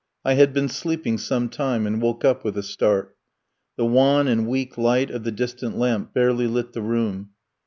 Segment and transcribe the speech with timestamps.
[0.25, 3.15] I had been sleeping some time and woke up with a start.
[3.77, 7.33] The wan and weak light of the distant lamp barely lit the room.